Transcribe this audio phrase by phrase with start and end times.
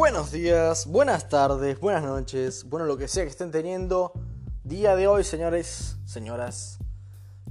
[0.00, 4.14] Buenos días, buenas tardes, buenas noches, bueno lo que sea que estén teniendo.
[4.64, 6.78] Día de hoy, señores, señoras.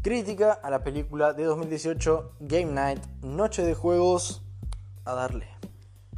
[0.02, 4.42] Crítica a la película de 2018 Game Night, Noche de Juegos.
[5.06, 5.48] A darle.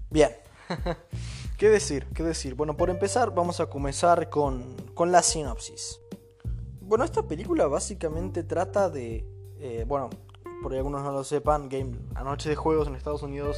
[0.09, 0.32] Bien.
[1.58, 2.08] ¿Qué decir?
[2.14, 2.55] ¿Qué decir?
[2.55, 6.00] Bueno, por empezar vamos a comenzar con, con la sinopsis.
[6.80, 9.27] Bueno, esta película básicamente trata de...
[9.59, 10.09] eh, bueno,
[10.63, 13.58] por algunos no lo sepan, Game, la Noche de Juegos en Estados Unidos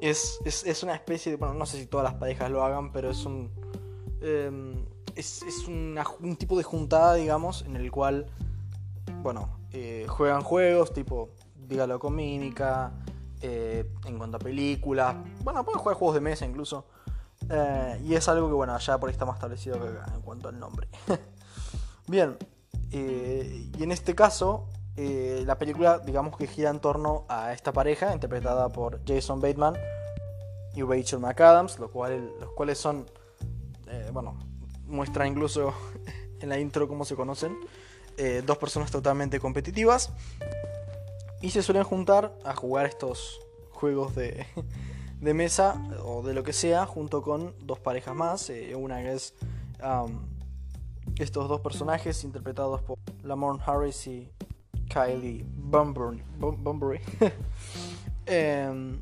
[0.00, 1.36] es, es, es una especie de...
[1.36, 3.50] Bueno, no sé si todas las parejas lo hagan, pero es un...
[4.22, 4.84] em,
[5.16, 8.26] es es un tipo de juntada, digamos, en el cual,
[9.22, 11.30] bueno, eh, juegan juegos tipo,
[11.68, 12.92] dígalo con mímica,
[13.40, 16.86] eh, en cuanto a películas, bueno, pueden jugar juegos de mesa incluso.
[17.48, 20.22] Eh, y es algo que, bueno, allá por ahí está más establecido que acá en
[20.22, 20.88] cuanto al nombre.
[22.06, 22.36] Bien,
[22.92, 28.12] y en este caso, eh, la película, digamos que gira en torno a esta pareja,
[28.12, 29.74] interpretada por Jason Bateman
[30.74, 33.06] y Rachel McAdams, lo cual, los cuales son,
[33.88, 34.38] eh, bueno,
[34.86, 35.72] muestra incluso
[36.40, 37.56] en la intro cómo se conocen,
[38.16, 40.12] eh, dos personas totalmente competitivas
[41.40, 44.46] y se suelen juntar a jugar estos juegos de,
[45.20, 49.34] de mesa o de lo que sea junto con dos parejas más, una que es
[51.18, 54.30] estos dos personajes interpretados por Lamorne Harris y
[54.92, 57.00] Kylie Bunbury, Bun- Bunbury.
[58.26, 59.00] Em,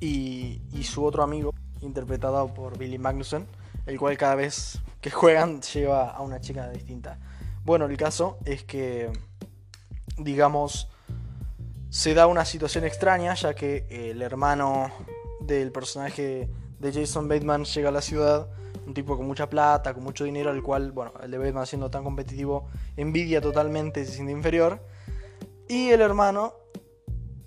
[0.00, 3.46] y, y su otro amigo interpretado por Billy Magnussen,
[3.86, 7.18] el cual cada vez que juegan lleva a una chica distinta.
[7.64, 9.10] Bueno, el caso es que,
[10.16, 10.88] digamos,
[11.90, 14.90] se da una situación extraña, ya que el hermano
[15.40, 18.48] del personaje de Jason Bateman llega a la ciudad,
[18.86, 21.90] un tipo con mucha plata, con mucho dinero, al cual, bueno, el de Bateman siendo
[21.90, 24.80] tan competitivo, envidia totalmente, se siente inferior.
[25.74, 26.54] Y el hermano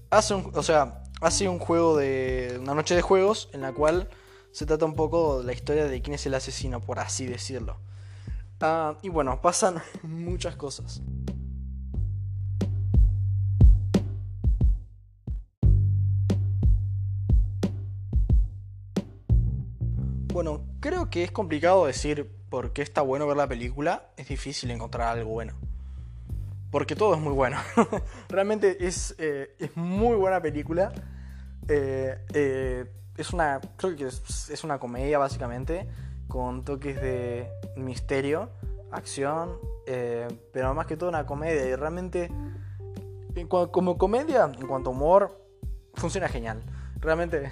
[0.10, 4.10] hace un, o sea, hace un juego de una noche de juegos en la cual
[4.52, 7.78] se trata un poco de la historia de quién es el asesino, por así decirlo.
[8.60, 11.02] Ah, y bueno, pasan muchas cosas.
[20.34, 24.10] Bueno, creo que es complicado decir por qué está bueno ver la película.
[24.18, 25.67] Es difícil encontrar algo bueno.
[26.72, 27.58] Porque todo es muy bueno.
[28.30, 30.92] Realmente es, eh, es muy buena película.
[31.68, 32.86] Eh, eh,
[33.18, 33.60] es una.
[33.78, 35.88] Creo que es, es una comedia, básicamente.
[36.28, 38.50] Con toques de misterio,
[38.92, 39.58] acción.
[39.86, 41.66] eh, pero más que todo una comedia.
[41.68, 42.30] Y realmente.
[43.50, 45.42] como comedia, en cuanto a humor,
[45.94, 46.62] funciona genial.
[47.00, 47.52] Realmente.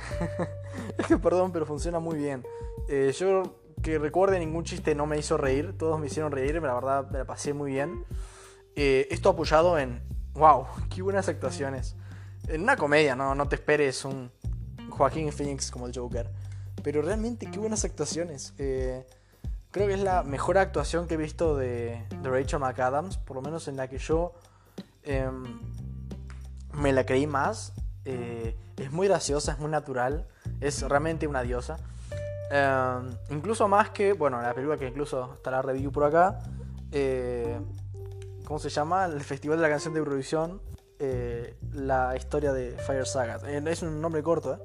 [1.23, 2.43] perdón, pero funciona muy bien.
[2.89, 3.43] Eh, yo
[3.81, 5.77] que recuerde ningún chiste no me hizo reír.
[5.77, 6.61] Todos me hicieron reír.
[6.61, 8.03] La verdad, me la pasé muy bien.
[8.75, 10.01] Eh, esto apoyado en.
[10.33, 10.67] ¡Wow!
[10.89, 11.95] ¡Qué buenas actuaciones!
[12.47, 14.31] En una comedia, no, no te esperes un
[14.89, 16.29] Joaquín Phoenix como el Joker.
[16.83, 18.53] Pero realmente, qué buenas actuaciones.
[18.57, 19.05] Eh,
[19.71, 23.17] creo que es la mejor actuación que he visto de, Rachel McAdams.
[23.17, 24.33] Por lo menos en la que yo
[25.03, 25.43] em,
[26.73, 27.73] me la creí más.
[28.03, 30.27] Eh, es muy graciosa, es muy natural.
[30.61, 31.77] Es realmente una diosa.
[32.51, 36.39] Em, incluso más que, bueno, la película que incluso está la review por acá.
[38.45, 39.05] ¿Cómo se llama?
[39.05, 40.61] El Festival de la Canción de Eurovisión.
[40.99, 43.39] eh, la historia de Fire Saga.
[43.47, 44.59] Eh, es un nombre corto, ¿eh?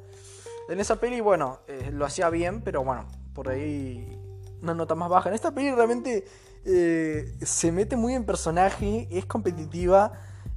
[0.69, 4.17] En esa peli, bueno, eh, lo hacía bien, pero bueno, por ahí
[4.63, 5.29] una nota más baja.
[5.31, 6.25] En esta peli realmente
[6.65, 10.13] eh, se mete muy en personaje, es competitiva,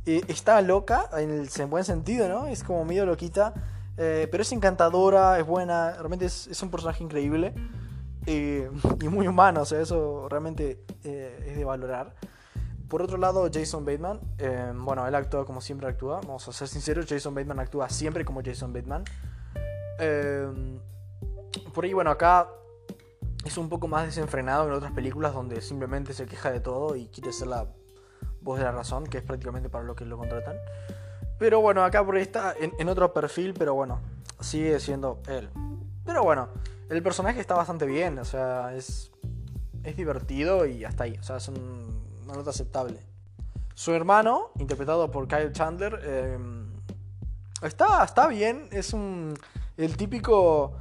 [0.05, 2.45] eh, está loca, en el en buen sentido, ¿no?
[2.45, 3.53] Es como medio loquita,
[3.95, 7.53] pero es encantadora, es buena, realmente es, es un personaje increíble
[8.27, 8.63] y
[9.07, 12.15] muy humano, o sea, eso realmente es de valorar.
[12.93, 16.67] Por otro lado, Jason Bateman, eh, bueno, él actúa como siempre actúa, vamos a ser
[16.67, 19.03] sinceros, Jason Bateman actúa siempre como Jason Bateman.
[19.97, 20.47] Eh,
[21.73, 22.47] por ahí, bueno, acá
[23.43, 26.95] es un poco más desenfrenado que en otras películas donde simplemente se queja de todo
[26.95, 27.65] y quiere ser la
[28.41, 30.57] voz de la razón, que es prácticamente para lo que lo contratan.
[31.39, 34.01] Pero bueno, acá por ahí está en, en otro perfil, pero bueno,
[34.39, 35.49] sigue siendo él.
[36.05, 36.49] Pero bueno,
[36.89, 39.11] el personaje está bastante bien, o sea, es,
[39.83, 41.92] es divertido y hasta ahí, o sea, es un-
[42.23, 42.99] una nota aceptable.
[43.75, 46.37] Su hermano, interpretado por Kyle Chandler, eh,
[47.61, 49.33] está, está bien, es un,
[49.77, 50.73] el típico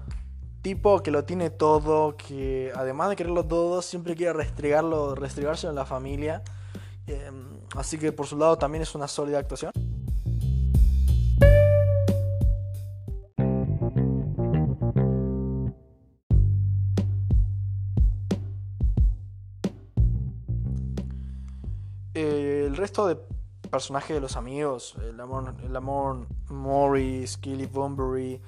[0.62, 5.76] tipo que lo tiene todo, que además de quererlo todo, siempre quiere restregarlo, restregárselo en
[5.76, 6.42] la familia.
[7.06, 7.30] Eh,
[7.76, 9.72] así que por su lado también es una sólida actuación.
[22.92, 23.16] Resto de
[23.70, 28.38] personajes de los amigos, el amor, el amor Morris, Kelly Bunbury,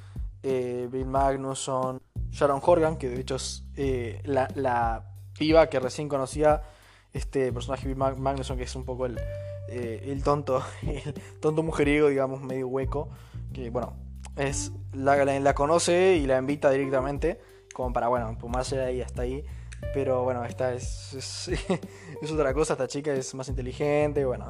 [0.42, 1.98] eh, Bill Magnusson,
[2.30, 5.06] Sharon Horgan, que de hecho es eh, la, la,
[5.38, 6.62] piba que recién conocía
[7.14, 9.18] este personaje Bill Magnusson, que es un poco el,
[9.70, 13.08] eh, el tonto, el tonto mujeriego, digamos, medio hueco,
[13.54, 13.96] que bueno,
[14.36, 17.40] es la, la, conoce y la invita directamente,
[17.72, 19.46] como para, bueno, empumarse de ahí hasta ahí.
[19.92, 21.14] Pero bueno, esta es,
[22.22, 24.46] es, otra cosa, esta chica es más inteligente, bueno,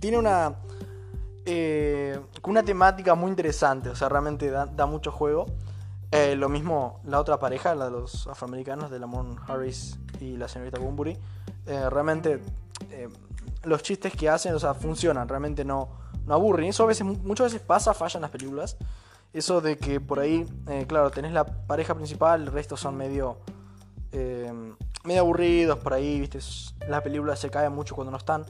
[0.00, 0.56] tiene una,
[2.44, 5.46] una temática muy interesante, o sea, realmente da, da mucho juego.
[6.12, 10.46] Eh, lo mismo la otra pareja, la de los afroamericanos, de Lamont Harris y la
[10.46, 11.16] señorita Bunbury.
[11.66, 12.38] Eh, realmente
[12.90, 13.08] eh,
[13.64, 15.88] los chistes que hacen, o sea, funcionan, realmente no,
[16.26, 16.68] no aburren.
[16.68, 18.76] Eso a veces, muchas veces pasa, falla en las películas.
[19.32, 20.46] Eso de que por ahí,
[20.86, 23.38] claro, tenés la pareja principal, el resto son medio,
[24.12, 26.38] medio aburridos por ahí, viste.
[26.88, 28.44] La película se cae mucho cuando no están.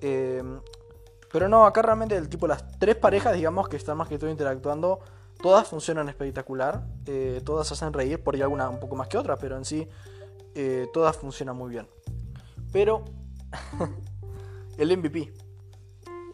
[0.00, 4.30] pero no, acá realmente el tipo, las tres parejas, digamos, que están más que todo
[4.30, 5.00] interactuando
[5.44, 9.36] Todas funcionan espectacular, eh, todas hacen reír, por ahí alguna un poco más que otra,
[9.36, 9.86] pero en sí
[10.54, 11.86] eh, todas funcionan muy bien.
[12.72, 13.04] Pero
[14.78, 15.34] el MVP,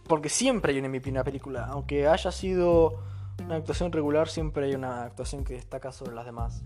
[0.06, 3.02] porque siempre hay un MVP en una película, aunque haya sido
[3.44, 6.62] una actuación regular, siempre hay una actuación que destaca sobre las demás.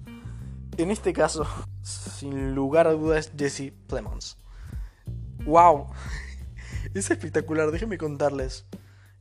[0.77, 1.47] En este caso,
[2.25, 4.39] sin lugar a dudas, Jesse Plemons.
[5.45, 5.89] ¡Wow!
[6.95, 8.67] Es espectacular, déjenme contarles.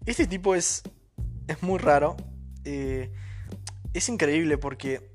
[0.06, 0.84] Este tipo es,
[1.48, 2.16] es muy raro,
[2.66, 3.12] eh,
[3.94, 5.10] es increíble porque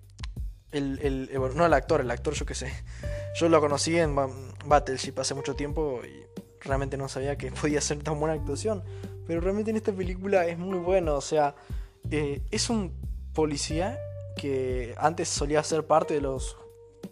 [0.72, 2.72] el, el, eh, no el actor, el actor yo qué sé,
[3.38, 4.16] yo lo conocí en
[4.66, 8.82] Battleship hace mucho tiempo y realmente no sabía que podía ser tan buena actuación,
[9.26, 11.54] pero realmente en esta película es muy bueno, o sea,
[12.10, 12.92] eh, es un
[13.34, 13.98] policía
[14.36, 16.56] que antes solía ser parte de los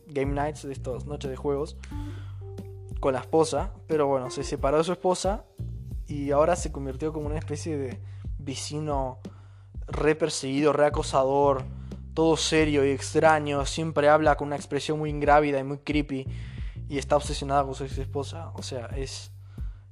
[0.06, 1.76] Game Nights, de estos noches de juegos,
[3.00, 5.44] con la esposa, pero bueno, se separó de su esposa
[6.06, 8.00] y ahora se convirtió como una especie de
[8.38, 9.18] vecino
[9.86, 11.64] re perseguido, re acosador,
[12.14, 16.26] todo serio y extraño, siempre habla con una expresión muy ingrávida y muy creepy
[16.88, 18.50] y está obsesionada con su ex esposa.
[18.54, 19.30] O sea, es.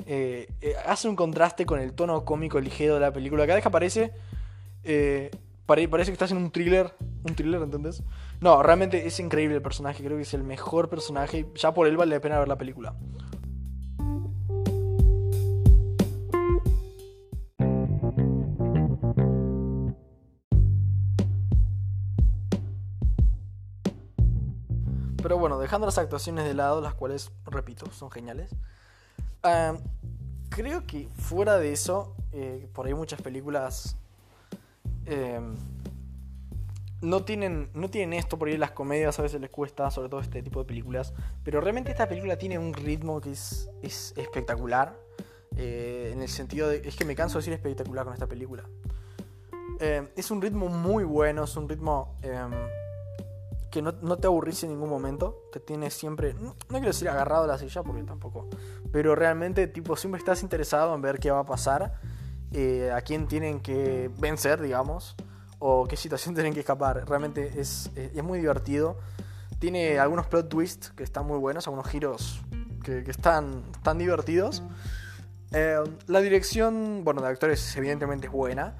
[0.06, 3.44] Eh, eh, hace un contraste con el tono cómico ligero de la película.
[3.44, 4.12] Cada vez que aparece,
[4.82, 5.30] eh,
[5.66, 6.94] parece que estás en un thriller.
[7.26, 8.02] Un thriller, ¿entendés?
[8.40, 10.04] No, realmente es increíble el personaje.
[10.04, 11.46] Creo que es el mejor personaje.
[11.54, 12.94] Ya por él vale la pena ver la película.
[25.22, 28.54] Pero bueno, dejando las actuaciones de lado, las cuales, repito, son geniales.
[30.50, 33.96] creo que fuera de eso, eh, por ahí muchas películas
[35.06, 35.54] em,
[37.00, 40.20] no, tienen, no tienen esto, por ahí las comedias a veces les cuesta, sobre todo
[40.20, 41.12] este tipo de películas.
[41.42, 45.04] Pero realmente esta película tiene un ritmo que es, es espectacular.
[45.56, 46.82] Eh, en el sentido de.
[46.84, 48.64] Es que me canso de decir espectacular con esta película.
[49.80, 52.52] Em, es un ritmo muy bueno, es un ritmo em,
[53.70, 55.42] que no, te aburrís en ningún momento.
[55.52, 58.48] Te tienes siempre, no, quiero decir agarrado a la silla porque tampoco,
[58.92, 62.00] pero realmente tipo siempre estás interesado en ver qué va a pasar,
[62.54, 65.16] eh, a quién tienen que vencer, digamos,
[65.58, 67.04] o qué situación tienen que escapar.
[67.08, 68.96] Realmente es, es, muy divertido.
[69.58, 72.42] Tiene algunos plot twists que están muy buenos, algunos giros
[72.84, 73.64] que, están,
[73.96, 74.62] divertidos.
[75.52, 78.76] Eh, la dirección, bueno, de actores evidentemente es buena.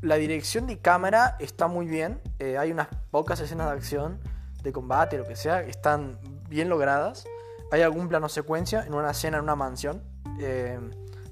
[0.00, 2.20] La dirección de cámara está muy bien.
[2.38, 4.20] Eh, hay unas pocas escenas de acción,
[4.62, 7.26] de combate, lo que sea, que están bien logradas.
[7.72, 10.02] Hay algún plano secuencia en una escena en una mansión.
[10.38, 10.78] Eh,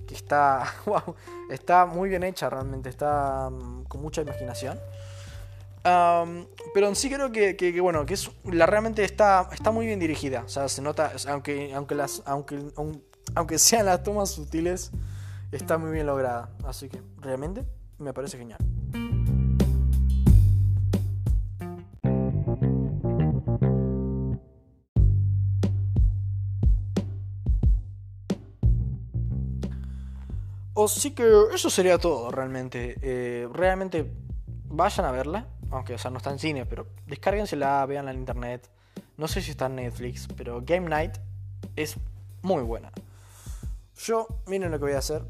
[0.06, 0.64] que está.
[0.86, 1.14] Wow,
[1.50, 2.88] está muy bien hecha realmente.
[2.88, 4.78] Está mm, con mucha imaginación.
[5.82, 8.30] pero en sí creo que, bueno, que es.
[8.44, 10.42] La realmente está, está muy bien dirigida.
[10.44, 11.12] O sea, se nota.
[11.28, 12.22] Aunque, aunque las.
[12.26, 12.58] Aunque,
[13.34, 14.90] aunque sean las tomas sutiles.
[15.50, 16.48] Está muy bien lograda.
[16.64, 17.64] Así que realmente
[17.98, 18.58] me parece genial.
[30.82, 32.96] O sí que eso sería todo realmente.
[33.02, 34.04] Eh, realmente
[34.64, 35.46] vayan a verla.
[35.70, 38.68] Aunque, o sea, no está en cine, pero descárguensela, veanla en internet.
[39.16, 41.18] No sé si está en Netflix, pero Game Night
[41.76, 41.94] es
[42.42, 42.90] muy buena.
[43.94, 45.22] Yo, miren lo que voy a hacer.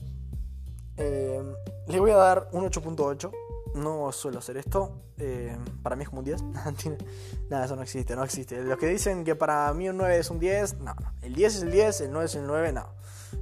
[0.97, 1.43] Eh,
[1.87, 3.31] le voy a dar un 8.8.
[3.75, 5.03] No suelo hacer esto.
[5.19, 6.43] Eh, para mí es como un 10.
[7.51, 8.63] Nada, eso no existe, no existe.
[8.63, 11.13] Los que dicen que para mí un 9 es un 10, no, no.
[11.21, 12.87] El 10 es el 10, el 9 es el 9, no.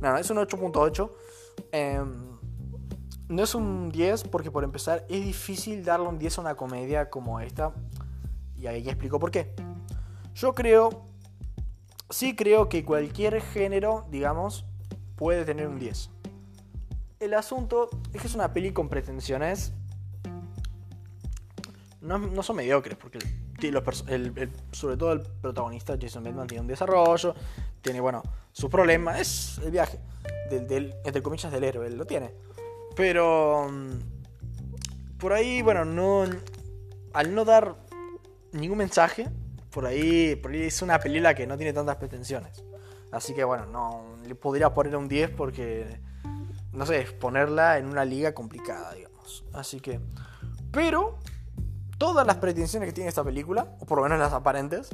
[0.01, 1.11] No, no es un 8.8.
[1.73, 2.39] Em,
[3.29, 7.11] no es un 10 porque por empezar es difícil darle un 10 a una comedia
[7.11, 7.73] como esta.
[8.59, 9.55] Y ahí explico por qué.
[10.35, 11.07] Yo creo,
[12.09, 14.65] sí creo que cualquier género, digamos,
[15.17, 16.11] puede tener un 10.
[17.21, 19.73] El asunto es que es una peli con pretensiones.
[22.01, 23.19] no, son mediocres, porque
[24.73, 27.35] sobre todo el protagonista Jason Bateman tiene un desarrollo,
[27.83, 29.99] tiene, bueno, sus problemas, es el viaje,
[30.51, 32.35] del, entre comillas, del héroe, él lo tiene.
[32.97, 36.25] Pero mm, por ahí, bueno, no
[37.13, 37.77] al no dar
[38.53, 39.29] ningún mensaje,
[39.71, 42.65] por ahí, por ahí es una película que no tiene tantas pretensiones.
[43.13, 46.01] Así que bueno, no le podría poner un 10 porque
[46.73, 49.45] no sé, ponerla en una liga complicada, digamos.
[49.53, 50.01] Así que
[50.71, 51.19] pero
[51.99, 54.91] todas las pretensiones que tiene esta película, o por lo menos las aparentes,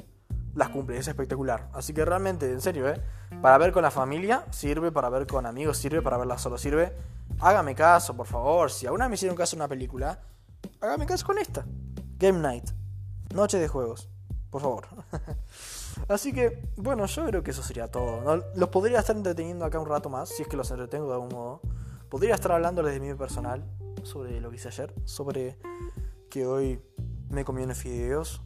[0.56, 1.68] las cumple, es espectacular.
[1.72, 3.00] Así que realmente, en serio, ¿eh?
[3.42, 6.92] Para ver con la familia sirve, para ver con amigos sirve, para verla solo sirve.
[7.40, 8.70] Hágame caso, por favor.
[8.70, 10.18] Si alguna vez me hicieron caso en una película,
[10.80, 11.64] hágame caso con esta.
[12.18, 12.70] Game Night.
[13.34, 14.08] Noche de juegos.
[14.50, 14.88] Por favor.
[16.08, 18.44] Así que, bueno, yo creo que eso sería todo.
[18.54, 21.28] Los podría estar entreteniendo acá un rato más, si es que los entretengo de algún
[21.28, 21.60] modo.
[22.08, 23.64] Podría estar hablándoles de mi personal,
[24.04, 25.58] sobre lo que hice ayer, sobre
[26.30, 26.80] que hoy
[27.28, 28.40] me comí unos fideos,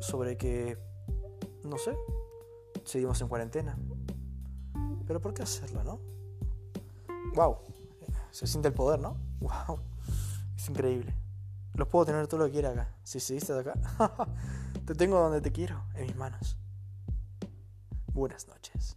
[0.00, 0.78] sobre que,
[1.64, 1.96] no sé,
[2.84, 3.76] seguimos en cuarentena.
[5.06, 6.00] Pero ¿por qué hacerlo, no?
[7.34, 7.58] Wow,
[8.30, 9.16] se siente el poder, ¿no?
[9.40, 9.80] Wow,
[10.56, 11.14] es increíble.
[11.74, 12.88] Los puedo tener todo lo que quiera acá.
[13.02, 13.74] Si seguiste acá,
[14.86, 16.56] te tengo donde te quiero, en mis manos.
[18.12, 18.96] Buenas noches.